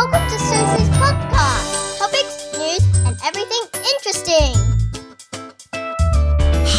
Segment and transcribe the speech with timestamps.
[0.00, 1.98] Welcome to Susie's podcast.
[1.98, 4.56] Topics, news, and everything interesting.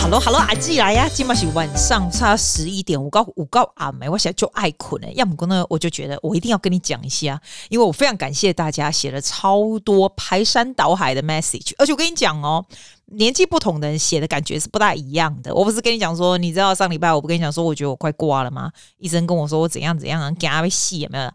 [0.02, 1.08] Hello，Hello，阿季来呀！
[1.08, 5.12] 今晚是晚上差十一点，我告我告阿梅，我现在就爱困了。
[5.14, 7.40] 要么呢，我就觉得我一定要跟你讲一下，
[7.70, 12.66] 因为我非常感谢大家写了超多排山倒海的 message，而且我跟你讲哦。
[13.14, 15.54] 年纪不同的人写的感觉是不大一样的。
[15.54, 18.72] 我不是跟你讲说，你知道上礼拜我不跟你讲说，我觉得我快挂了吗？
[19.00, 21.30] 医生跟我说我怎样怎样，给他被戏有没有？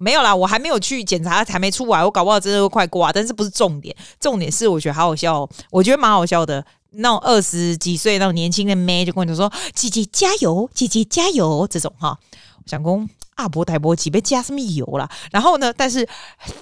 [0.00, 3.12] 没有啦，我还没有去检查，还没出来，我搞不好真的会快挂。
[3.12, 6.64] 但是不是重点，重点是我觉得好好笑，我觉得蛮好笑的。
[6.92, 12.18] 那种二十几岁那种年轻的妹就跟我说：“姐姐加油，姐姐加油。”这种哈，
[12.56, 13.06] 我想说。
[13.36, 15.10] 大波大波几杯加什么油啦？
[15.32, 15.72] 然后呢？
[15.74, 16.06] 但是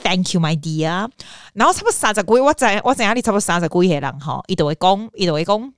[0.05, 1.09] Thank you, my dear。
[1.52, 3.20] 然后差不多三十几，我在我在哪里？
[3.20, 5.73] 差不多三十几个人哈，一直会讲，一直会讲，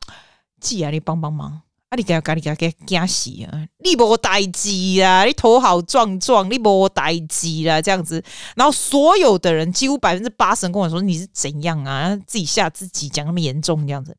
[0.61, 1.97] 姐啊，你帮帮忙啊！
[1.97, 3.67] 你给他，你给他，给惊死啊！
[3.85, 4.71] 你无代志
[5.03, 5.25] 啊！
[5.25, 8.23] 你头好壮壮，你无代志啦，这样子。
[8.55, 12.17] 然后所有的人几乎百分之八十人跟我说，你是怎样啊？
[12.27, 14.17] 自己吓自己，讲那么严重这样子。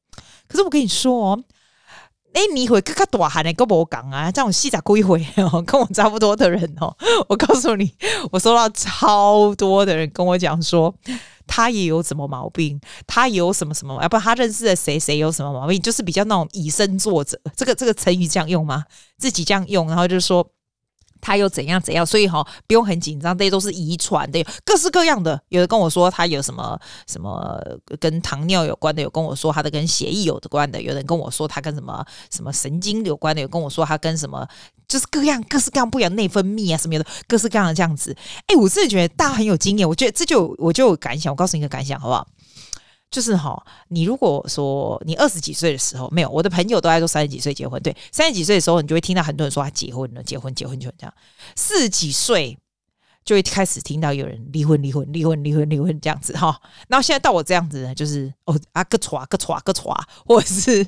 [0.50, 1.44] 可是我跟你说哦。
[2.33, 6.95] 哎，你会更加大汉的，跟我讲啊，这种细杂归回哦，跟我差不多的人哦，
[7.28, 7.94] 我告诉你，
[8.31, 10.95] 我收到超多的人跟我讲说，
[11.53, 18.85] 他也有什么毛病，他有什么什么，啊不他认识的谁谁有什么毛病，就是比较那种以身作则，这个这个成语这样用吗？
[19.17, 20.47] 自己这样用，然后就是说。
[21.22, 25.39] 他又怎样怎样，所以哈不用很紧张，这些都是遗传的，各式各样的。
[25.50, 27.58] 有的跟我说他有什么什么
[28.00, 34.47] 跟糖尿有关的，有跟我说他的跟血液有关的，有人跟我说他跟什么什么神经有关的，有跟我说他跟什么
[34.88, 38.16] 就是各样各式各样不一样内分泌啊什么的，各式各样的这样子。
[38.47, 42.28] 哎，我真的觉得大家很有经验，我觉得这就我就有感想，我告诉你一个感想好不好？
[43.11, 51.13] 就是哈，你如果说你二十几岁的时候没有，我的朋友都在说三十几岁结婚，对，三十几岁的时候，你就会听到很多人说他结婚了，结婚，结婚，就这样。
[51.57, 52.57] 四十几岁
[53.25, 56.57] 就会开始听到有人离婚，离婚，离婚，离婚，离婚这样子哈。
[56.87, 59.94] 然后现在到我这样子呢，就是哦啊个歘个歘个歘，
[60.25, 60.88] 或者是，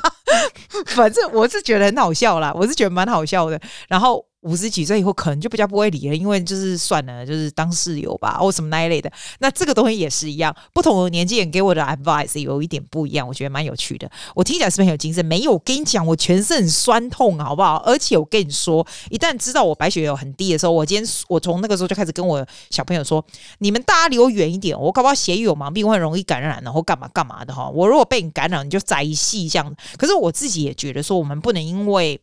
[0.94, 3.58] 反正我是觉得很好笑啦，我是觉得蛮好笑的。
[3.88, 4.27] 然后。
[4.42, 9.10] 五十几岁以后可能就比较不会理了，因为就是算了，就是当室友吧，或什么那一类的。
[9.40, 14.08] 那这个东西也是一样，不同的年纪人给我的 advice 有一点不一样，我觉得蛮有趣的。
[14.36, 15.24] 我听起来是不是很有精神？
[15.24, 17.82] 没有，我跟你讲，我全身很酸痛，好不好？
[17.84, 23.24] 而且我跟你说，一旦知道我白血球很低的时候，我今天我从那个时候就开始跟我小朋友说，
[23.58, 27.68] 你们大家离我远一点，我搞不好血液有毛病，我很容易感染，然后干嘛干嘛的哈。
[27.68, 29.74] 我如果被你感染，你就宅戏这样。
[29.96, 32.20] 可是我自己也觉得说，我们不能因为。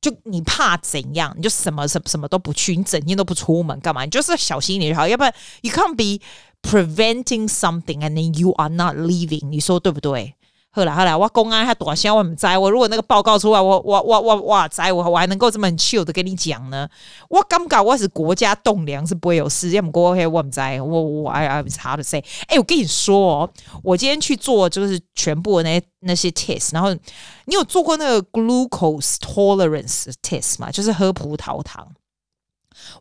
[0.00, 4.04] 就你怕怎样，你就什么什么什么都不去，你整天都不出门干嘛？
[4.04, 6.24] 你就是小心一点就好，要不然 you can't be
[6.62, 10.34] preventing something and then you are not leaving，你说对不对？
[10.72, 16.88] 后来后来，我公安还多少我们在，我如果那个报告出来，我我我我哇在，我我还能够这么 chill 的跟你讲呢？
[17.28, 22.24] 我感觉我是国家栋梁是不会有事，要么过黑我们在，我我 I I was hard to say。
[22.46, 23.50] 哎，我跟你说哦，
[23.82, 26.94] 我今天去做就是全部的那那些 test，然后
[27.46, 30.70] 你有做过那个 glucose tolerance test 吗？
[30.70, 31.84] 就是喝葡萄糖。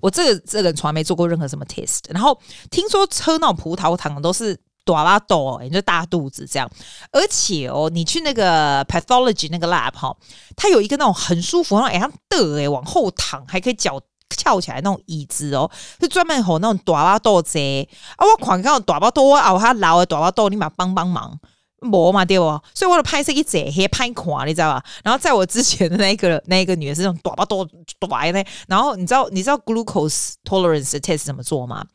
[0.02, 2.36] 我这个这个从来没做过任何什么 test，然后
[2.72, 4.58] 听说喝那种葡萄糖都是。
[4.94, 6.70] 大拉豆，你就大肚子这样，
[7.12, 10.16] 而且哦，你去那个 pathology 那个 lab 哈，
[10.56, 14.00] 它有一个那种很舒服，然后哎呀的哎，往后躺还可以脚
[14.30, 21.40] 翘起来那种椅子哦，是专门吼那种大拉豆子啊，我狂看到大拉豆啊，我还老的大拉豆，你嘛帮帮忙。
[21.82, 22.46] 磨嘛对不？
[22.74, 24.84] 所以我的拍摄一直黑拍垮，你知道吧？
[25.04, 27.68] 然后在我之前的那个那个女的是那种短吧多
[28.00, 31.86] 短的，然后你知道你知道 glucose tolerance test 怎么做吗？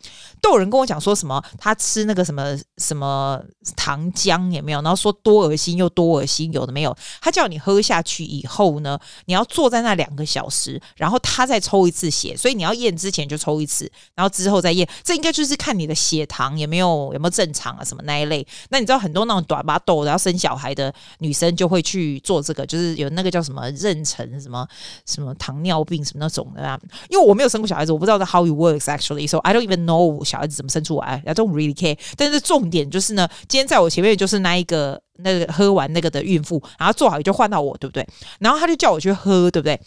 [0.41, 3.41] 都有人跟我讲说什么，他吃那个什么什么
[3.77, 6.97] 糖浆也没有，然后说多恶心又多恶心，有的没有。
[7.21, 14.89] 他叫你喝下去以后呢，你要坐在那两个小时，然后他再抽一次血，所以你要验之前就抽一次，然后之后再验。
[15.03, 18.47] 这应该就是看你的血糖有没有有没有正常啊什么那一类。
[18.71, 19.74] 那你知道很多那种短吧。
[19.81, 24.67] 痘，然后生小孩的女生就会去做这个，就是有那个叫什么妊娠什么
[25.07, 26.79] 什么糖尿病什么那种的啊。
[27.09, 31.23] 因为我没有生过小孩子，我不知道 how it works actually, so I don't even know 小孩子怎么生出来。
[31.27, 31.99] I don't really care。
[32.17, 38.07] 但是重点就是呢，今天在我前面就是那一个那个喝完那个的孕妇，然后做好也就换到我，对不对？
[38.39, 39.81] 然后他就叫我去喝，对不对？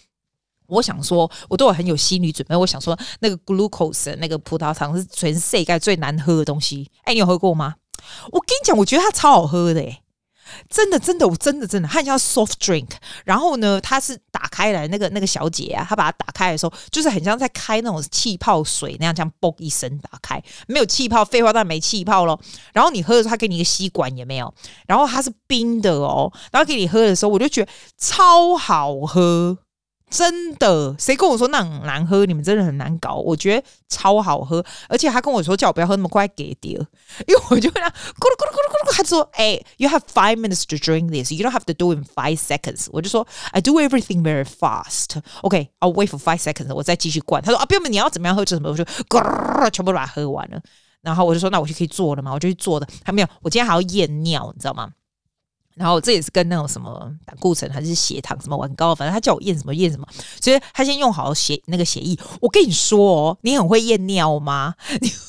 [0.68, 2.54] 我想说，我都有很有心理准备。
[2.54, 6.92] 我想说，那个 glucose 那个葡萄糖是全世界最难喝的东西。
[7.04, 7.76] 哎，你有喝过吗？
[8.32, 10.02] 我跟你讲，我觉得它超好喝的，诶，
[10.70, 12.90] 真的，真的，我真的，真的，它很像 soft drink。
[13.26, 22.40] 然后呢，它是打开来，那个那个小姐啊，她把它打开的时候，就是很像在开那种气泡水那样，这样嘣一声打开，没有气泡，废话，当然没气泡咯。
[22.74, 24.54] 然后你喝的时候，他给你一个吸管，也没有。
[24.88, 29.58] 然后它是冰的哦，然后给你喝的时候，我就觉得超好喝。
[30.10, 32.26] 真的，谁跟我说那很难喝？
[32.26, 33.16] 你们真的很难搞。
[33.16, 36.72] 我觉得超好喝，而且他跟我说叫我不要喝那么快给掉，
[37.28, 43.60] 因为我就跟他咕噜咕噜咕噜咕噜，他说：“哎、，you have five minutes to drink this, you don't have to do it in five seconds。”我就说：“I
[43.60, 45.20] do everything very fast.
[45.42, 47.44] OK, I'll wait for five seconds。”我再继续灌。
[47.44, 50.62] 他说：“啊，不用，你要怎么样喝就怎么。”我就咕噜全部把它喝完了。
[51.02, 52.88] 然后我就说：“那我就可以做了嘛？”我就去做的。
[53.04, 54.90] 还没有，我今天还要验尿，你知道吗？
[55.78, 60.08] 然后这也是跟那种什么胆固醇还是血糖什么很高，反正他叫我验什么验什么，
[60.42, 62.18] 所以他先用好血那个血液。
[62.42, 64.74] 我跟你说哦，你很会验尿吗？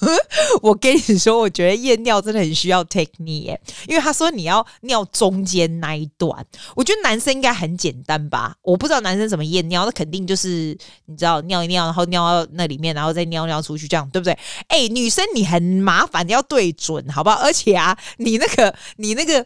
[0.62, 6.46] 我跟你说，我觉得验尿真的很需要 technique 耶，因为他说你要尿中间那一段。
[6.74, 8.56] 我觉得男生应该很简单吧？
[8.62, 10.74] 我不知道男生怎么验尿，那肯定就是
[11.04, 14.32] 你知道尿一尿，然后尿到那里面，然后再尿尿出去，这样对不对？
[14.68, 17.36] 哎，女生你很麻烦，你要对准，好不好？
[17.36, 19.44] 而且啊，你那个你那个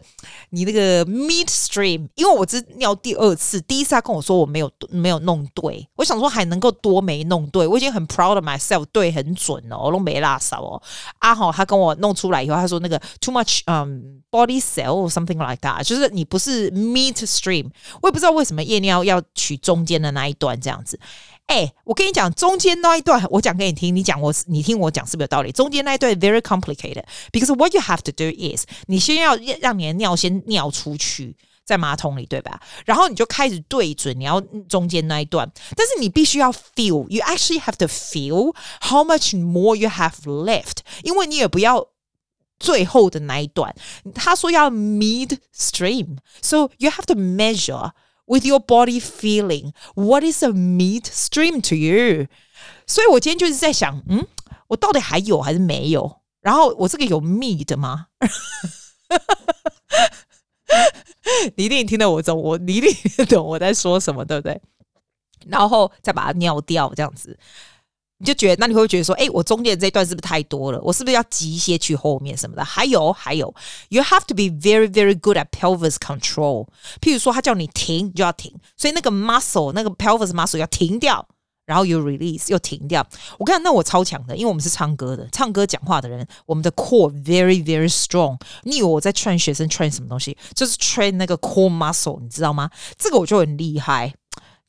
[0.51, 0.92] 你那个。
[1.05, 10.81] Midstream，因为我是尿第二次，第一次他跟我说我没有没有弄对，我想说还能够多没弄对，我已经很 proud of myself，对很准哦，我都没拉少哦。
[11.19, 17.69] 阿豪他跟我弄出来以后，他说那个 too much um body cell or something like that，就是你不是 midstream，
[18.01, 20.99] 我也不知道为什么夜尿要取中间的那一段这样子。
[21.46, 25.50] 哎、欸，我跟你讲，中间那一段我讲给你听，你讲我，你听我讲是不是有道理？
[25.50, 31.34] 中间那一段 very complicated，because what you have to do is，你先要让你的尿先尿出去，
[31.64, 32.60] 在马桶里，对吧？
[32.84, 34.38] 然后你就开始对准你要
[34.68, 41.88] 中间那一段，但是你必须要 feel，you actually have to feel how much more you have left，因为你也不要
[42.58, 43.74] 最后的那一段。
[44.14, 47.92] 他说要 midstream，so you have to measure。
[48.25, 52.27] With your body feeling, what is a meat stream to you？
[52.87, 54.25] 所以我今天就是在想，嗯，
[54.67, 56.21] 我到底还有还是没有？
[56.41, 58.07] 然后我这个有 meat 吗？
[61.55, 64.61] 你一定听得我懂，我你一定懂我在说什么，对不对？
[65.45, 67.37] 然后再把它尿掉，这样子。
[68.23, 70.79] 你就觉得，那你会不会觉得说，哎，我中间这一段是不是太多了？
[70.81, 72.63] 我是不是要挤一些去后面什么的？
[72.63, 73.53] 还有，还有
[73.89, 76.69] ，you have to be very, very good at pelvis control。
[77.01, 78.53] 譬如说，他叫你停，你就要停。
[78.77, 81.27] 所以那个 muscle，那个 pelvis muscle 要停掉，
[81.65, 83.05] 然后 you release 又停掉。
[83.37, 88.39] 我看，那我超强的，因为我们是唱歌的，唱歌讲话的人，我们的 core very, very strong。
[88.61, 90.37] 你以为我在 train 学生 train 什么东西？
[90.55, 92.69] 就是 train 那个 core muscle，你知道吗？
[92.97, 94.13] 这个我就很厉害，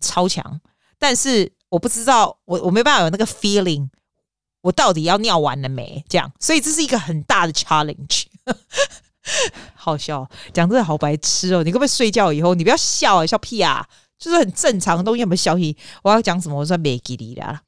[0.00, 0.60] 超强。
[0.98, 1.52] 但是。
[1.74, 3.88] 我不知道，我我没办法有那个 feeling，
[4.62, 6.04] 我到底要尿完了没？
[6.08, 8.26] 这样，所以这是一个很大的 challenge。
[9.74, 11.64] 好笑，讲真的好白痴哦！
[11.64, 13.84] 你可不可以睡觉以后，你不要笑啊，笑屁啊！
[14.18, 15.76] 就是很正常的东西，有没有消息？
[16.04, 16.56] 我要讲什么？
[16.60, 17.62] 我算没给你啦。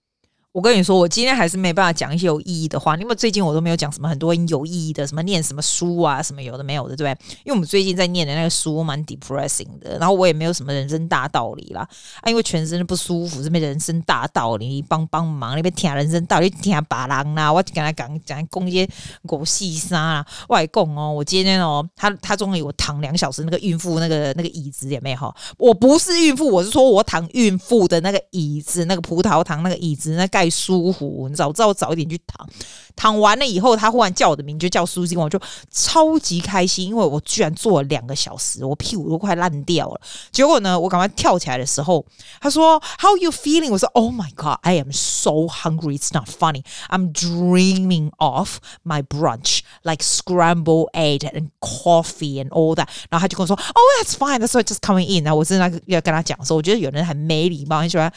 [0.57, 7.35] 我跟你说，我今天还是没办法讲一些有意义的话，因为最近我都没有讲什么很多有意义的，什么念什么书啊，什么有的没有的，对不对？
[7.45, 11.87] 因为我们最近在念的那个书蛮 depressing 的，然后我也没有什么人生大道理啦，
[12.23, 18.89] 啊，因为全身不舒服，这边人生大道理你帮帮忙，那边听人生道理听别人啦，我跟他讲讲讲一些
[19.27, 30.46] 狗屁啥啦，外供哦，我今天哦，他他终于我躺两小时那个孕妇那个那个椅子也没有，我不是孕妇，我是说我躺孕妇的那个椅子，那个葡萄糖那个椅子那盖。
[30.51, 32.49] 舒服，你早知道我早一点去躺，
[32.95, 35.41] 躺完了以后，他忽然叫我的名，就叫苏金，我就
[35.71, 40.01] 超级开心，因为我居然坐了两个小时，我屁股都快烂掉了。
[40.31, 42.05] 结果呢，我赶快跳起来的时候，
[42.41, 43.71] 他说 How are you feeling？
[43.71, 45.99] 我说 Oh my God, I am so hungry.
[45.99, 46.63] It's not funny.
[46.89, 52.89] I'm dreaming of my brunch, like scrambled egg and coffee and all that。
[53.11, 54.39] 然后他就跟我说 Oh, that's fine.
[54.39, 55.25] That's why just coming in。
[55.25, 58.13] 然后我正在要跟他讲说，我觉得有人很没礼貌，很喜欢。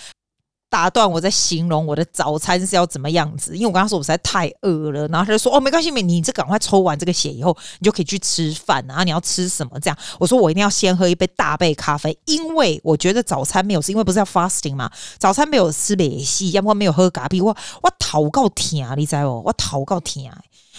[0.69, 9.97] 打断我在形容我的早餐是要怎么样子，因为我跟他说我实在太饿了，然后他就说哦没关系，你你这赶快抽完这个血以后，你就可以去吃饭，然后你要吃什么这样？
[10.19, 19.47] 我说我一定要先喝一杯大杯咖啡，因为我觉得早餐没有吃，因为不是要 fasting 嘛，早餐没有吃美西，要不然没有喝咖啡，我我头够疼，你知道不？
[19.47, 20.23] 我头够疼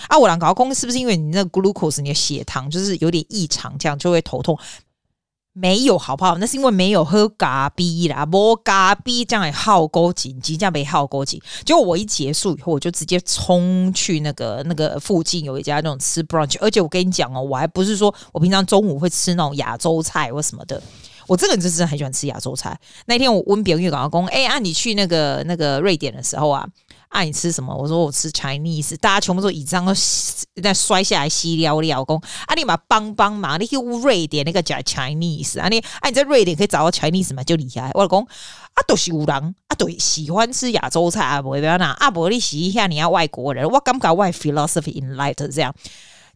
[0.08, 0.16] 啊！
[0.16, 4.58] 我两个老公是不是因为你那个 glucose 你的血糖就是有点异常，这样就会头痛？
[5.52, 6.38] 没有好不好？
[6.38, 11.40] 那是因为没有喝咖啡啦，无咖啡这样也耗够紧，这样没耗够紧。
[11.64, 20.80] 结果我一结束以后，我就直接冲去那个那个附近有一家那种吃 brunch，而且我跟你讲哦，我还不是说我平常中午会吃那种亚洲菜或什么的，
[21.26, 22.78] 我这个人就是很喜欢吃亚洲菜。
[23.06, 26.66] 那天我温炳玉跟我讲，哎，啊你去那个那个瑞典的时候啊。
[27.10, 27.74] 啊，你吃什么？
[27.74, 29.92] 我说我吃 Chinese，大家全部都椅子上都
[30.62, 32.04] 在摔下来，稀尿尿。
[32.04, 37.90] 公啊，你嘛帮帮忙，你去瑞典那个叫 Chinese，啊你啊你在瑞典可以找到 Chinese 嘛，就厉害。
[37.94, 45.74] 我讲啊，都是有人啊，都喜欢吃亚洲菜啊，不会不要拿啊，不你洗一下，你要外国人，我感觉外 philosophy in light 这样。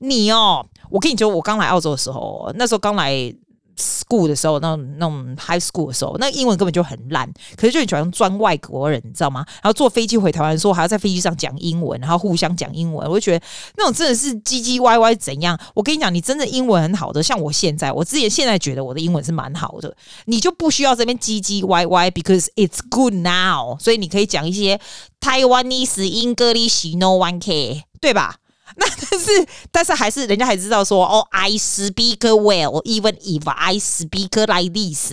[0.01, 3.33] 你哦，我跟你说，我刚来澳洲的时候，那时候刚来。
[3.77, 9.45] School 的时候，那那种 high school 的时候，那英文根本就很烂，可是就很喜欢装外国人，你知道吗？
[9.63, 13.45] 然后坐飞机回台湾的时候，还要在飞机上讲英文，然后互相讲英文，我就觉得
[13.77, 15.59] 那种真的是唧唧歪歪怎样？
[15.75, 24.81] 我跟你讲，你真的英文很好的，像我现在，我之前现在觉得我的英文是蛮好的，你就不需要这边唧唧歪歪，because it's good now，所以你可以讲一些
[25.21, 28.37] Taiwanese English no one care，对吧？
[28.77, 35.13] 那但是但是还是人家还知道说哦，I speak well even if I speak like this。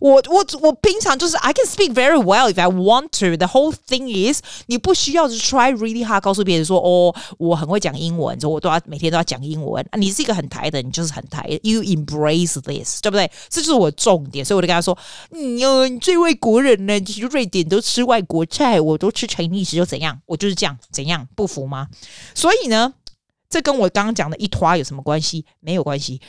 [0.00, 3.36] 我我我平常就是 I can speak very well if I want to。
[3.36, 9.84] The whole thing is 你不需要去 try really hard 告诉别人说哦，我很会讲英文，说我都要每天都要讲英文。
[9.98, 13.30] 你是一个很台的，你就是很台，You embrace this，对不对？
[13.50, 14.96] 这就是我重点，所以我就跟他说，
[15.30, 20.20] 你哟，你最外国人呢，就是瑞典都吃外国菜，我都吃 Chinese 又怎样？
[20.26, 21.88] 我就是这样，怎样不服吗？
[22.34, 22.93] 所以呢？
[23.54, 25.44] 这跟我刚刚讲的一拖有什么关系？
[25.60, 26.20] 没有关系。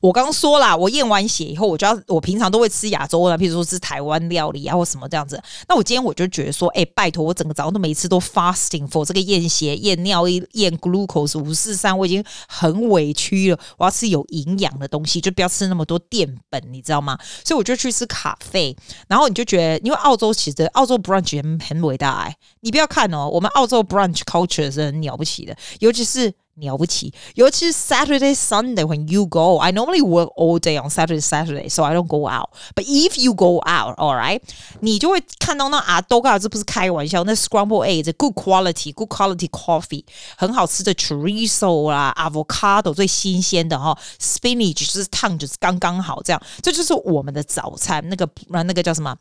[0.00, 5.42] 我刚刚说啦，我验完血以后，我就要我平常都会吃亚洲的，譬如说吃台湾料理啊，或什么这样子。
[5.66, 13.58] 那我今天我就觉得说，哎，拜托，我整个早上都每次都 fasting for 这个验血、验尿、验 glucose 五四三，我已经很委屈了。
[13.76, 17.18] 我要吃有营养的东西，就不要吃那么多淀粉，你知道吗？
[17.44, 18.76] 所以我就去吃咖啡。
[19.08, 26.32] 然后你就觉得，因为澳洲其实澳洲 brunch 很很伟大哎，你不要看哦，我们澳洲 brunch culture 是很了不起的，尤其是。
[26.57, 29.57] 了不起，尤其是 Saturday, Sunday when you go.
[29.57, 32.49] I normally work all day on Saturday, Saturday, so I don't go out.
[32.75, 34.39] But if you go out, all right，
[34.79, 40.05] 你就会看到那啊，都告这不是开玩笑，那 scrambled eggs, good quality, good quality coffee，
[40.37, 48.07] 很好吃的 chorizo 啦，avocado 最新鲜的哈，spinach 就是烫就是刚刚好这样，这就是我们的早餐。
[48.09, 49.17] 那个那个叫什么？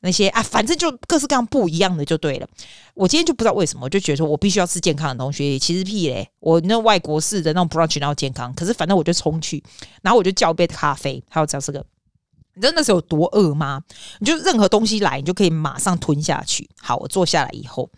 [0.00, 2.46] 那些啊，反正就各式各样不一样的就对了。
[2.99, 5.57] 我今天就不知道为什么，我就觉得说我必须要吃健康的东西。
[5.57, 9.63] 其实屁嘞，我那外国式的那种 brunch 然后健康，可是反正我就冲去，
[10.01, 11.79] 然后我就叫一杯咖啡，还有叫这个。
[12.55, 13.81] 你知道那时候有多饿吗？
[14.19, 16.69] 你就任何东西来，你就可以马上吞下去。
[16.77, 17.89] 好，我坐下来以后，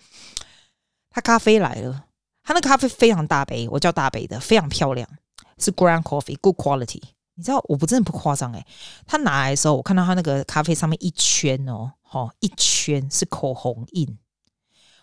[1.09, 2.03] 他咖啡来了，
[2.43, 5.09] 他那咖啡非常大杯，我叫大杯的，非常漂亮，
[5.57, 7.01] 是 ground coffee，good quality。
[7.33, 8.63] 你知道我不真的不夸张诶，
[9.07, 14.15] 他拿来的时候，我看到他那个咖啡上面一圈哦，吼，一圈是口红印。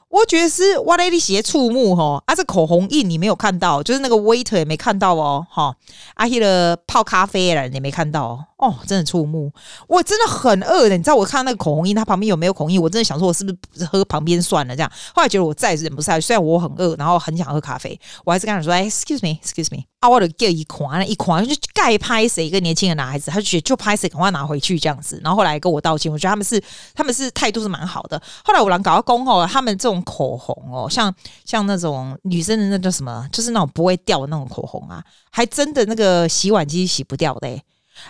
[0.09, 5.75] 我觉得是哇嘞，你写触目哈，啊，这口红印你没有看到，就是那个 waiter 也没看到哦，哈，
[6.15, 8.45] 阿希的泡咖啡的人也没看到哦。
[8.59, 9.53] 哦，真的触目，
[9.87, 10.97] 我真的很饿的。
[10.97, 12.83] 你知道我看到那个口红印，它旁边有没有口红印？
[12.83, 14.75] 我真的想说，我是不是喝旁边算了？
[14.75, 16.27] 这样，后来觉得我再也忍不下去。
[16.27, 25.21] 虽然我很饿，然后很想喝咖啡，我还是跟他说：“哎，excuse me，excuse me。”啊，我的叫一款一款就盖拍谁一个年轻的男孩子，他就觉得就拍谁赶快拿回去这样子。
[25.23, 26.61] 然后后来跟我道歉，我觉得他们是
[26.95, 28.21] 他们是态度是蛮好的。
[28.45, 31.15] 后来我俩搞到工哦，他们这种口红哦，像
[31.45, 37.49] 像那种女生的那叫什么，就是那种不会掉的那种口红啊，还真的那个洗碗机洗不掉的、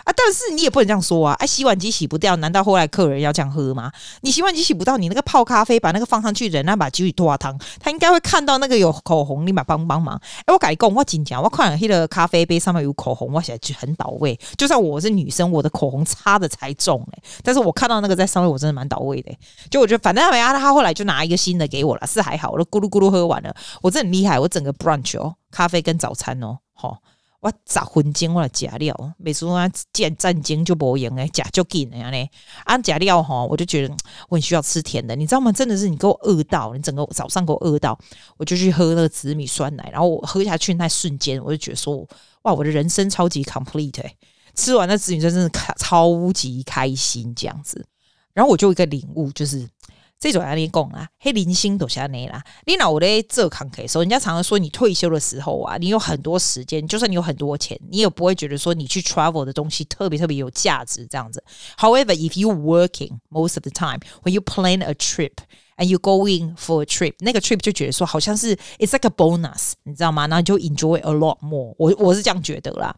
[0.03, 0.13] 啊！
[0.15, 1.33] 但是你也不能这样说啊！
[1.39, 3.91] 哎、洗碗机洗不掉，难道后来客人要这样喝吗？
[4.21, 10.15] 你洗碗机洗不到，你那个泡咖啡把那个放上去，人那把酒里拖汤，他应该会看到那个有口红，立马帮帮忙。
[10.15, 14.39] 哎、欸，我改讲，我紧讲，我看了那个咖啡杯上面有口红，我现在就很倒胃。
[14.57, 19.31] 就算我是女生，我的口红擦的才重哎、但是我看到那个在上面，我真的蛮倒胃的、
[19.69, 23.55] 就我觉得，反正他没啊，他后来就拿一个新的给我了，是还好，我都咕噜咕噜喝完了。
[23.81, 26.95] 我真的很厉害，我整个 brunch 哦，咖啡跟早餐哦，齁。
[27.41, 32.29] 我十分钟我来加料，每次我见战争就不赢诶，加就紧诶呢。
[32.65, 33.95] 按加料吼，我就觉得
[34.27, 35.49] 我很需要吃甜的，你知道吗？
[35.51, 37.97] 真的是你给我饿到，你整个早上给我饿到，
[38.35, 42.05] 我就去喝那个紫米酸奶，然后我喝下去那瞬间，我就觉得说，
[42.41, 44.03] 哇，我的人生超级 complete，
[44.55, 47.85] 吃完那紫米酸真的超级开心这样子，
[48.33, 49.65] 然后我就有一个领悟就是。
[50.19, 52.43] 这种压力讲啊，黑零星都下内啦。
[52.65, 61.41] 你脑我咧做康 K 时候，人家常常说你退休的时候啊，你有很多时间，就算你有很多钱，你也不会觉得说你去 travel 的东西特别特别有价值这样子。
[61.77, 65.35] However, if you working most of the time, when you plan a trip
[65.77, 70.27] and you going for a trip，那个 trip 就觉得说好像是 it's like a bonus，你知道吗？
[70.27, 71.89] 然后就 enjoy a lot more 我。
[71.89, 72.93] 我我是这样觉得啦。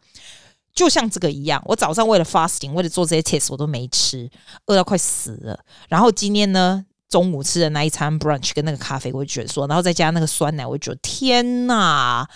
[0.74, 4.28] 就像这个一样，我早上为了 fasting，为了做这些 test，我都没吃，
[4.66, 5.60] 饿到快死了。
[5.88, 6.84] 然后今天呢？
[7.12, 12.26] 中午吃的那一餐 brunch 跟那个咖啡，我觉得说，然后再加那个酸奶，我觉得天呐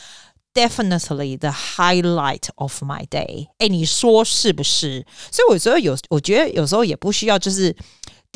[0.52, 3.47] ，definitely the highlight of my day。
[3.56, 5.06] 哎，你说是不是？
[5.33, 7.75] 所以我觉得有，我觉得有时候也不需要就是。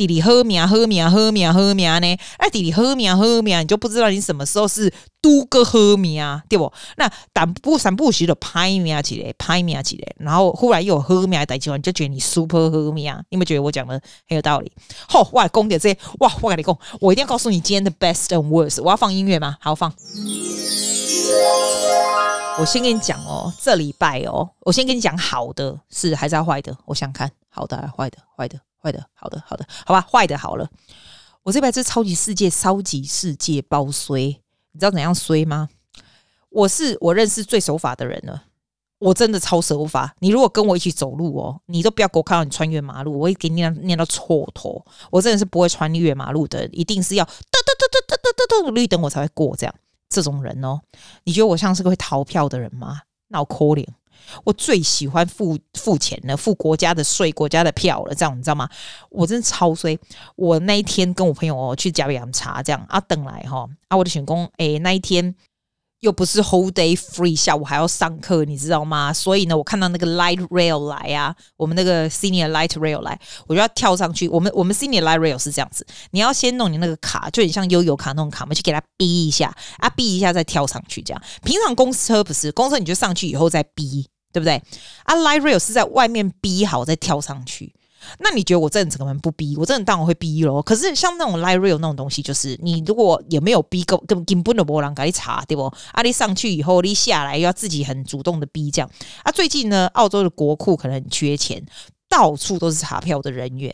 [0.00, 2.16] 弟弟喝命喝命喝命喝命呢？
[2.38, 4.90] 哎，弟弟喝命喝命，你就不知道你什么时候是
[5.20, 6.72] 都个喝命啊，对不？
[6.96, 13.14] 那但不三不时的拍命起来，拍命起来，然后忽然又有喝命带起来，你就觉得你 super 喝命。
[13.28, 13.92] 你有没有觉得我讲的
[14.26, 14.72] 很有道理？
[15.06, 15.94] 好，我来讲点这。
[16.20, 18.82] 哇，我跟你讲，我一定要告诉你今天的 best and worst。
[18.82, 19.58] 我要放音乐吗？
[19.60, 19.92] 好，放。
[22.58, 26.74] 我先跟你讲哦，这礼拜哦，我先跟你讲好的是还是要坏的？
[26.86, 28.16] 我想看好的还是坏的？
[28.34, 30.68] 坏的，坏的，好的，好的，好吧，坏的好了。
[31.42, 34.40] 我这边是超级世界，超级世界包衰，
[34.72, 35.68] 你知道怎样衰吗？
[36.50, 38.44] 我是我认识最守法的人了，
[38.98, 40.14] 我真的超守法。
[40.18, 44.82] 你如果跟我一起走路哦，你都不要给我看到你穿越马路，我会给你念念到蹉跎。
[45.10, 49.74] 我真的是不会穿越马路的，一定是要哒哒哒哒哒哒哒绿灯我才会过这样。
[50.08, 50.80] 这种人哦，
[51.24, 53.02] 你觉得我像是个会逃票的人吗？
[53.28, 53.86] 那我可怜，
[54.44, 58.68] 我最喜欢付付钱了，付国家的税、国家的票了，这样你知道吗？
[59.10, 59.98] 我真的超衰。
[60.36, 65.34] 我那一天跟我朋友哦去加杯茶，这样啊等来哈啊，我的选工哎那一天。
[66.00, 69.12] 又不是 whole day free，下午还要上课，你知道吗？
[69.12, 74.26] 所以呢，我看到那个 light rail 来啊，我们那个 senior light rail 来，我就要跳上去。
[74.28, 81.22] 我们我们 senior light rail 是这样子，你要先弄你那个卡，就很像悠游卡那种卡嘛，去给它逼一下啊，逼一下再跳上去这样。
[81.42, 84.62] 平常公车不是，公车你就上去以后再逼，对不对？
[85.04, 87.74] 啊，light rail 是在外面逼好再跳上去。
[88.18, 89.56] 那你觉得我真的怎么不逼？
[89.56, 90.60] 我真的当然会逼喽。
[90.60, 95.64] 可是像那种 live rail 那种东西，就是你如果也没有逼，根根根本都没人给你查，对不？
[95.92, 98.90] 啊，你上去以后，你下来又要自己很主动的逼这样。
[99.22, 101.64] 啊，最近呢，澳洲的国库可能很缺钱。
[102.10, 103.72] 到处都是查票的人员，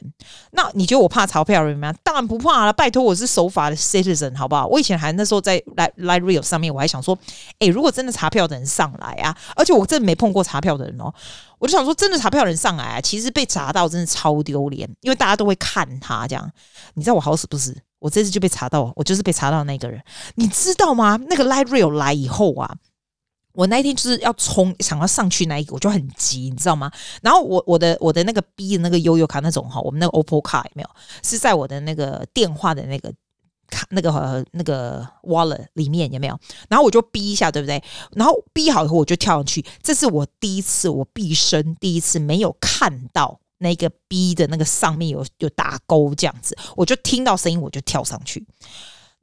[0.51, 1.93] 那你觉得我怕查票人员吗？
[2.05, 4.67] 当然不怕了，拜托我是守法的 citizen，好不好？
[4.67, 5.59] 我以前还那时候在
[5.97, 7.19] light rail 上面，我还想说，
[7.61, 11.11] 诶，如果真的查票的人上来啊，而且我真的没碰过查票的人哦，
[11.59, 16.53] 我就想说，真的查票人上来啊，其实被查到真的超丢脸，因为大家都会看他这样。
[16.93, 19.99] 你知道我好死不死，我这次就被查到，我就是被查到那个人，
[20.35, 21.19] 你知道吗？
[21.31, 22.77] 那个 light rail 来以后啊。
[23.57, 26.93] 我那一天就是要冲，想要上去那一个，我就很急，你知道吗？
[27.23, 30.91] 然后我我的我的那个 B 的那个悠悠卡那种哈，我们那个 OPPO 卡有没有？
[31.23, 33.11] 是在我的那个电话的那个
[33.69, 36.39] 卡那个那个 wallet 里面有没有？
[36.69, 37.83] 然后我就 B 一下，对不对？
[38.13, 48.47] 然后 B 好以后我就跳上去，这是我第一次，我毕生第一次没有看到那个 B 的那个上面有有打勾这样子，我就听到声音我就跳上去。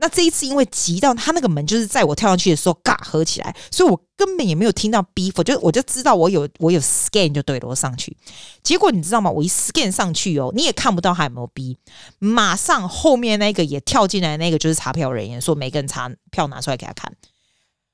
[0.03, 8.17] 那这一次因为急到他那个门就是在我跳上去的时候嘎合起来，所以我根本也没有听到 B，我就我就知道我有我有 scan 就对了，我上去。
[8.61, 9.31] 结果你知道吗？
[9.31, 11.77] 我一 scan 上去哦，你也看不到他有没有 B，
[12.19, 17.15] 马上后面那个也跳进来，那个就是查票人员说每个人查票拿出来给他看，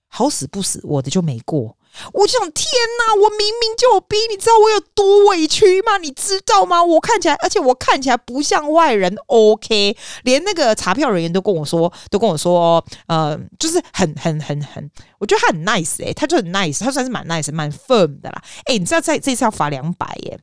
[0.07, 1.77] 好死不死我的就没过。
[2.13, 2.65] 我就想，天
[2.99, 3.15] 哪！
[3.15, 5.97] 我明明就有逼，你知道我有多委屈吗？
[5.97, 6.83] 你知道吗？
[6.83, 9.15] 我看起来，而且我看起来不像外人。
[9.27, 18.41] OK，连那个查票人员都跟我说，都跟我说，呃，就是很很很很，我觉得他很 nice 诶、他就很 nice，他算是蛮 nice、蛮 firm 的啦。
[18.67, 20.39] 诶、你知道，在这次要罚两百耶。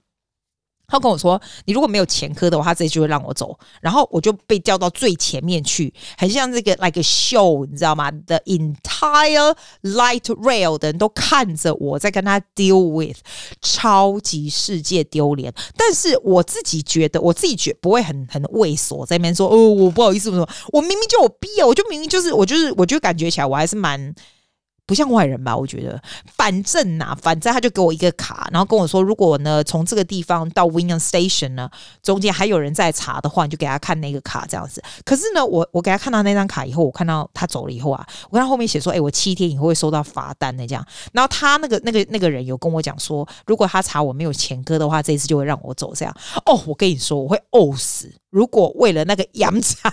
[0.89, 13.19] 他跟我说：“你如果没有前科的话，他这就会让我走。”然后我就被叫到最前面去，很像这个 like a show，你知道吗？The entire light rail 的人都看着我在跟他 deal with，
[13.61, 15.53] 超级世界丢脸。
[15.77, 20.49] 但是我自己觉得，我自己觉不会很很猥琐，在那边说：“哦，我不好意思，什么？
[20.73, 24.15] 我明明就有逼啊，我就明明就是，我就是，我就感觉起来我还是蛮。”
[24.87, 25.57] 不像外人吧？
[25.57, 26.01] 我觉得，
[26.37, 31.69] 反正呐、啊，反正他就给我一个卡，然后跟我说，如果呢从这个地方到 Wynyard Station 呢，
[32.03, 34.83] 中间还有人在查的话，你就给他看那个卡这样子。
[35.05, 40.87] 可是呢，我我给他看到那张卡以后，我看到他走了以后啊，我看他后面写说，哎、我七天以后会收到罚单的这样。
[41.13, 46.17] 然后他那个那个那个人有跟我讲说，如果他查我没有前科的话，这一次就会让我走这样。
[46.45, 48.13] 哦，我跟你说，我会呕死。
[48.31, 49.91] 如果为了那个洋茶，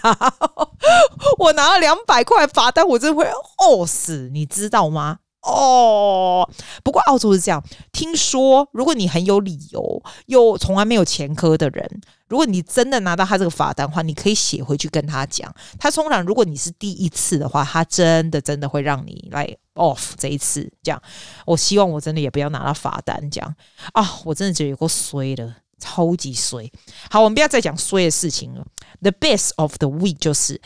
[1.40, 5.20] 我拿了两百块罚单，我真的会饿死，你知道吗？
[5.42, 6.50] 哦，
[6.86, 15.54] 不过澳洲是这样，听说如果你很有理由，又从来没有前科的人，如果你真的拿到他这个罚单的话，你可以写回去跟他讲。
[15.78, 20.72] 他通常如果你是第一次的话，他真的真的会让你来 off 这一次。
[20.82, 21.02] 这样，
[21.46, 23.30] 我希望我真的也不要拿到罚单。
[23.30, 23.56] 这样
[23.92, 25.54] 啊，我真的觉得有够衰的。
[25.84, 26.72] 超级衰，
[27.10, 28.66] 好，我们不要再讲衰的事情了。
[29.02, 30.62] The best of the week 就是，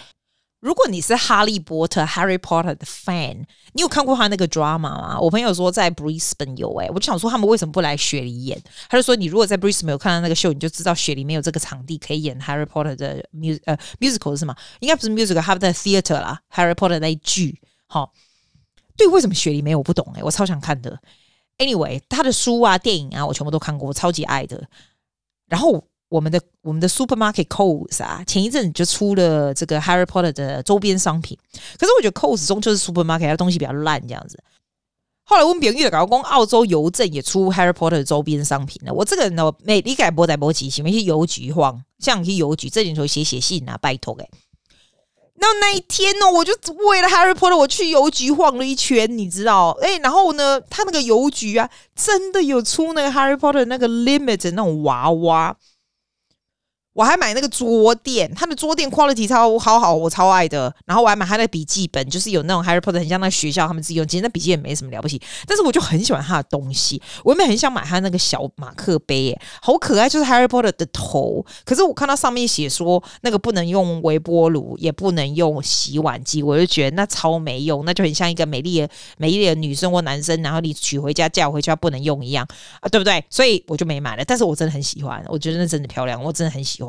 [0.60, 5.19] 如果你是哈利波特 Harry Potter 的 fan，你有看过他那个 drama 吗？
[5.19, 8.62] 我朋友说在 Brisbane 有诶、欸，我就想说他们为什么不来雪梨演？
[8.89, 14.56] 他就说你如果在 Brisbane 有看到那个秀，你就知道雪梨没有这个场地可以演 Harry Potter 的 mus 呃 musical 是吗？
[14.80, 17.60] 应该不是 musical，他们的 theater 啦，Harry Potter 那一剧。
[17.88, 18.13] 好，
[18.95, 19.80] 对，为什么雪梨没有？
[19.80, 20.99] 我不懂诶、欸，我超想看的。
[21.58, 24.67] Anyway，他的书啊、电影啊，我全部都看过，我超级爱的。
[25.47, 31.38] 然后我们的我们的 supermarket Coles 啊，前一阵就出了这个 Harry Potter 的周边商品。
[31.77, 34.41] 可是我觉得 Coles 终究是 supermarket，它的东西比较烂这样子。
[35.29, 38.93] 后来我们别的搞工，澳洲邮政也出 Harry Potter 的周边商品了。
[38.93, 44.29] 我这个人呢，没理解波仔波奇，喜欢去邮局晃，像去邮局这里头写写信啊，拜托诶。
[45.39, 46.52] 那那一天呢，我就
[46.89, 49.78] 为了 Harry Potter，我去邮局晃了一圈，你知道？
[49.82, 55.56] 哎，然后呢，他那个邮局啊，真的有出那个 Harry Potter 那个 Limit 那种娃娃。
[56.97, 60.73] 我还买那个桌垫，它的桌垫 quality 超好好，我超爱的。
[60.88, 66.99] 然后我还买它的笔记本，就是有那种 Harry Potter 很像那学校他们自己用，其实那笔记本没什么了不起，但是我就很喜欢它的东西。
[67.23, 71.45] 我原本很想买它那个小马克杯，耶，好可爱，就是 Harry Potter 的头。
[71.63, 82.43] 可是我看到上面写说那个不能用微波炉，也不能用洗碗机，我就觉得那超没用，那就很像一个美丽的美丽的女生或男生，然后你取回家叫回家不能用一样
[82.81, 83.23] 啊，对不对？
[83.29, 84.25] 所以我就没买了。
[84.25, 86.87] 但是我真的很喜欢，我觉得那真的漂亮，我真的很喜欢。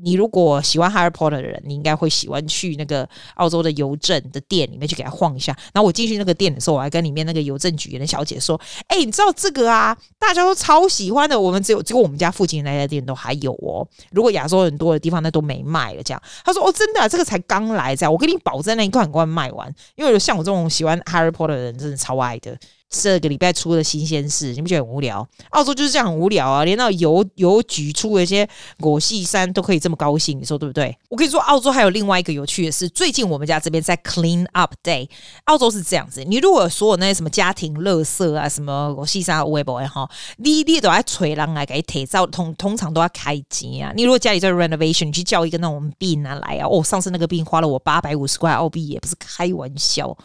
[0.00, 5.52] 你如果喜欢 Harry Potter 的人，你应该会喜欢去那个澳洲的邮政的店里面去给他晃一下。
[5.72, 9.96] 然后我进去那个店的时候，我还跟里面那个邮政局的小姐说：“哎、你知道这个啊？
[10.16, 11.38] 大家都超喜欢的。
[11.38, 13.84] 我们只有只有我们家附近那家店都还有哦。
[14.12, 19.74] 如果亚洲很多的地方那都没卖了。”这样他说：“哦，真的、啊，这个才刚来，这样我跟你保证，那一块很快卖完。
[19.96, 22.56] 因为像我这种喜欢 Harry Potter 的人，真的超爱的。”
[22.90, 25.26] 这个礼拜出的新鲜事，你不觉得很无聊？
[25.50, 28.48] 澳洲就是这样很无聊啊，连那邮邮局出的一些
[28.80, 30.96] 国际衫都可以这么高兴，你说对不对？
[31.10, 35.08] 我跟你说，澳洲还有另外一个有趣的事，最近我们家这边在 Clean Up Day，
[35.44, 43.92] 澳洲是这样子，你如果说那些什么家庭垃圾啊，什么国际衫、微博哈，你你都要催人来给提照，通通常都要开机啊。
[43.94, 50.16] 你如果家里在 renovation，你去叫一个那种兵啊来啊，哦，上次那个兵花了我八百五十块澳币，也不是开玩笑。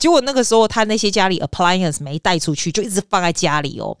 [0.00, 3.96] 结果那个时候，他那些家里 appliance 没带出去，就一直放在家里哦。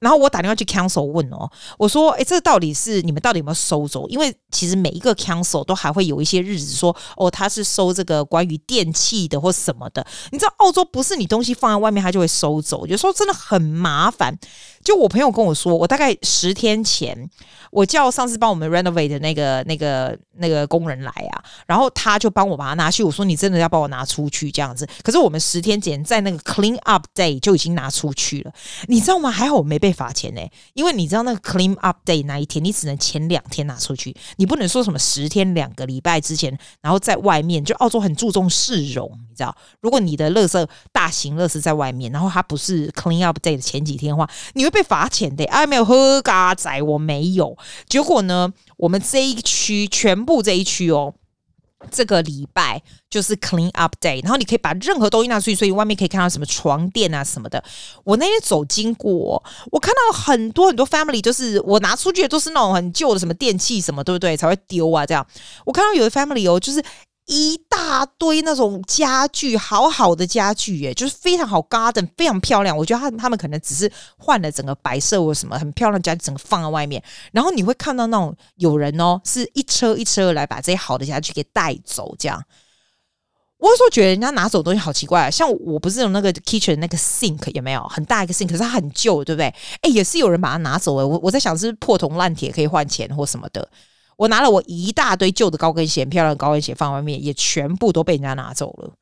[0.00, 4.08] 然后我打电话去 council 问哦，我说：“哎，这到底是你们到底有没有收走？
[4.08, 10.04] 因为其实每一个 council 都还会有一些日子说，哦，他是收这个关于电器的或什么的。
[10.32, 14.36] 你知道澳洲不是你东西放在外面，他就会收走，有时候真的很麻烦。
[14.82, 17.30] 就我朋友跟我说，我大概十天前。”
[17.72, 23.02] 我叫上次帮我们 renovate 的那个、那个、那个工人来啊，然后他就帮我把它拿去。
[23.02, 24.86] 我说你真的要帮我拿出去这样子？
[25.02, 28.52] 可是我们十天前在那个 clean up day 就已经拿出去了，
[28.88, 29.30] 你知道吗？
[29.30, 30.40] 还好我没被罚钱呢、
[30.74, 37.62] 因为你知道那个 clean up day 那一天，你只能前两天拿出去，你不能说什么十天两个礼拜之前，然后在外面。
[37.62, 39.08] 就澳洲很注重市容，
[39.80, 45.46] 如果你的垃圾大型垃圾在外面，然后它不是 clean up day 的前几天的话，你会被罚钱的、欸。
[45.46, 47.56] 哎，没有喝嘎仔，我没有。
[47.88, 51.14] 结果呢，我们这一区全部这一区哦，
[51.90, 57.62] 这个礼拜就是 clean up day，然后你可以把任何东西拿出去，所以外面可以看到什么床垫啊什么的。
[58.04, 64.36] 我那天走经过，我看到很多很多 family，就是我拿出去的都是那种很旧的什么电器什么，对不对？
[64.36, 65.26] 才会丢啊这样。
[65.66, 66.82] 我看到有的 family 哦，就是。
[67.34, 72.76] 一大堆那种家具，好好的家具耶，就是非常好，garden 非常漂亮。
[72.76, 77.02] 我觉得他他们可能只是换了整个白色或什么很漂亮家具，整个放在外面。
[77.32, 82.14] 然后你会看到那种有人哦，是一车一车来把这些好的家具给带走。
[82.18, 82.44] 这样，
[83.56, 85.30] 我有时候觉得人家拿走东西好奇怪啊。
[85.30, 89.46] 像我不是有那个 kitchen 那个 sink 有没有很大一个 sink，可是它很旧，对不对？
[89.80, 91.08] 哎，也是有人把它拿走了。
[91.08, 93.66] 我我在想是不是破铜烂铁可以换钱或什么的。
[94.22, 98.92] 我拿了我一大堆旧的高跟鞋，漂亮的高跟鞋放外面，也全部都被人家拿走了。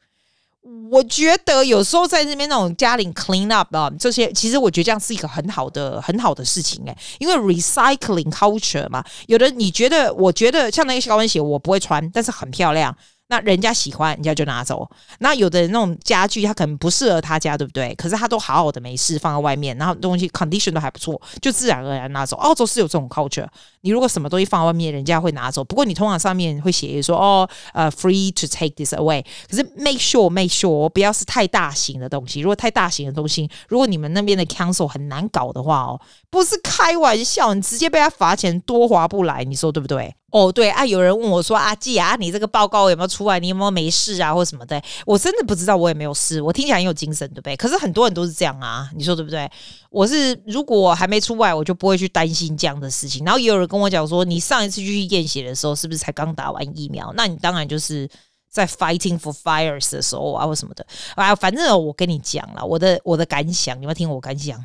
[0.90, 9.04] 我觉得有时候在那边那种家里 clean up 啊，这些其实我觉得这样是一个很好的、很好的事情哎，因为 recycling culture 嘛。
[9.26, 12.96] 有的你觉得，我觉得像那些高跟鞋我不会穿，但是很漂亮。
[13.30, 14.90] 那人家喜欢，人家就拿走。
[15.20, 17.94] 那有的人那种家具，他可能不适合他家，对不对？
[17.94, 22.36] 可是他都好好的没事，放在外面，然后东西 condition 都还不错，就自然而然拿走。
[22.38, 23.46] 澳洲是有这种 culture，
[23.82, 25.62] 你如果什么东西放在外面，人家会拿走。
[25.62, 29.24] 不过你通常上面会写说哦，呃，free to take this away。
[29.48, 32.40] 可是 make sure make sure 不要是太大型的东西。
[32.40, 40.12] 如果太大型的东西，如果你们那边的 council 很难搞的话哦，不是开玩笑，你直接被他罚钱，多划不来，你说对不对？
[40.30, 43.40] 哦，对啊，有人问我说：“阿季啊，你这个报告有没有出来？
[43.40, 47.56] 你有没有没事啊，或什么的？”我真的不知道，我也没有事，我听起来很有精神，对不对？
[47.56, 49.50] 可是很多人都是这样啊，你说对不对？
[49.90, 53.24] 我是如果还没出来，我就不会去担心这样的事情。
[53.24, 57.12] 然后也有人跟我讲说：“你上一次去验血的时候，是不是才刚打完疫苗？
[57.16, 58.08] 那你当然就是
[58.48, 61.34] 在 fighting for fires 的时候啊，或什么的啊。
[61.34, 64.64] 反正我跟你讲了，我的我的感想，你要听我感想。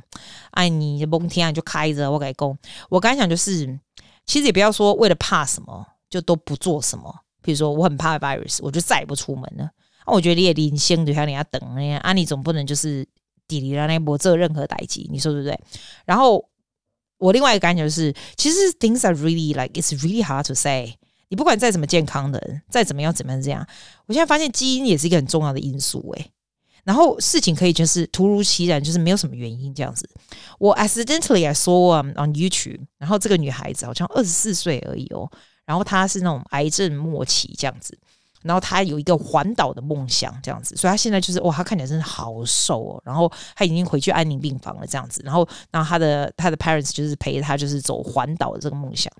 [0.52, 2.56] 哎，你蒙天啊，你就开着我改工。
[2.90, 3.80] 我感想就是。
[4.26, 9.70] 其实也不要说为了怕什么就都不做什么，比如说我很怕 virus，我就再也不出门了。
[10.08, 13.08] 那我觉得你也领先，就像你要等那样啊，你总不能就是
[13.48, 15.60] 底里让那不做任何代志，你说对不对？
[16.06, 16.48] 然后
[17.18, 20.96] 我另外一个感觉就是，其实 things are really like it's really hard to say。
[21.28, 23.68] 你不管再怎么健康的人，再怎么样怎么样这样，
[24.06, 26.32] 我现在发现基因也是一个很重要的因素诶、
[26.86, 30.10] 然后事情可以就是突如其来，就是没有什么原因这样子。
[30.58, 35.30] 我 accidentally I saw on YouTube，然后这个女孩子好像二十四岁而已哦，
[35.66, 37.98] 然后她是那种癌症末期这样子。
[38.44, 43.02] 然后他有一个环岛的梦想，这样子，所以他现在就是哇，他看起来真的好瘦哦。
[43.04, 45.20] 然后他已经回去安宁病房了，这样子。
[45.26, 49.12] 然后，然后他的他的 parents 就是陪他，就是走环岛的这个梦想。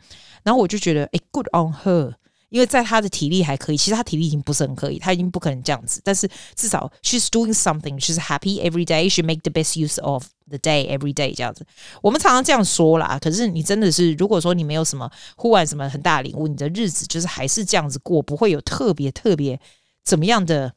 [0.44, 2.14] 然后我就觉得，哎，good on her。
[2.56, 6.00] 因为在他的体力还可以，其实他体力已经不是很可以，他已经不可能这样子。
[6.06, 9.10] 但是至少 she's doing something，she's happy every day.
[9.10, 11.68] She make the best use of the day every day 这样子。
[12.02, 19.60] 我们常常这样说啦，可是你真的是，如果说你没有什么忽然什么很大领悟，你的日子就是还是这样子过，不会有特别特别
[20.06, 20.74] 怎么样的。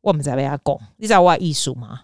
[0.00, 2.00] 我们在为他讲，你知道我艺术吗？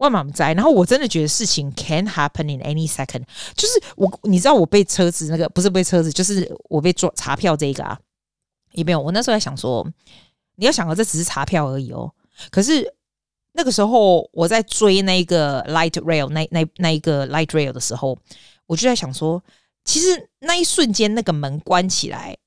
[0.00, 3.22] 万马在，然后我真的觉得事情 can happen in any second。
[3.54, 7.98] 就是我，你知道我被车子那个不是被车子，就是我被抓查票这个啊，
[8.72, 9.00] 也没有。
[9.00, 9.86] 我那时候在想说，
[10.56, 12.10] 你要想到这只是查票而已哦。
[12.50, 12.94] 可是
[13.52, 18.16] 那个时候我在追那个 light rail 那那那一个 light rail 的时候，
[18.66, 19.42] 我就在想说，
[19.84, 22.38] 其实那一瞬间那个门关起来，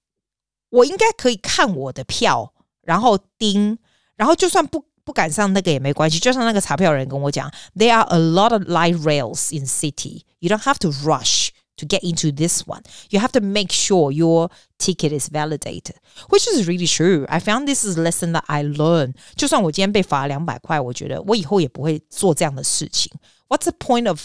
[0.70, 3.78] 我应该可以看我的票，然后盯，
[4.16, 4.84] 然后就算不。
[5.05, 10.23] 不赶上那个也没关系，就像那个查票人跟我讲，There are a lot of light rails in city.
[10.39, 12.83] You don't have to rush to get into this one.
[13.09, 15.95] You have to make sure your ticket is validated,
[16.29, 17.25] which is really true.
[17.29, 19.15] I found this is a lesson that I learned.
[19.35, 23.11] 就算我今天被罚两百块，我觉得我以后也不会做这样的事情。
[23.49, 24.21] What's the point of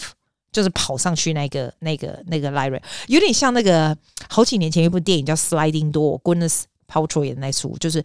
[0.52, 2.82] 就是跑上去那个那个那个 light rail？
[3.06, 3.96] 有点像那个
[4.28, 8.04] 好几年前一部电影叫《Sliding Door》，Gwyneth Paltrow 演的那出，就是。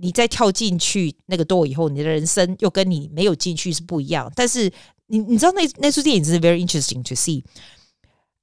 [0.00, 4.32] 你在跳进去那个 door 以后，你的人生又跟你没有进去是不一样。
[4.34, 4.70] 但是
[5.06, 7.44] 你你知道那那出电影是 very interesting to see。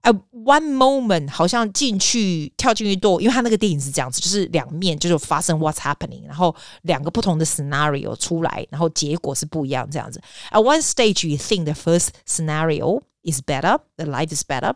[0.04, 10.22] At one moment 好像进去跳进去 door，因为他那个电影是这样子，就是两面就是发生 what's happening，然后两个不同的 scenario 出来，然后结果是不一样这样子。
[10.52, 14.76] At one stage you think the first scenario is better, the life is better.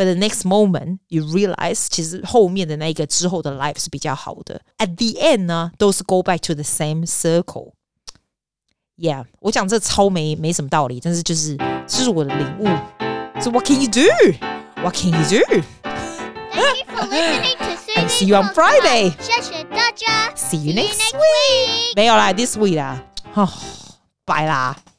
[0.00, 4.60] But the next moment you realize，其实后面的那个之后的 life 是比较好的。
[4.78, 12.66] At the end 呢，都是 go back to the same circle。Yeah，我讲这超没没什么道理，但是就是这是我的领悟。
[13.40, 14.02] So what can you do?
[14.82, 15.40] What can you do?
[16.52, 19.14] Thank you for listening to And see you on Friday.
[19.18, 20.30] 谢谢大家。
[20.34, 21.94] See you next week.
[21.96, 23.02] 没有啦，this week 啦。
[23.34, 23.48] 哦，
[24.26, 24.76] 拜啦。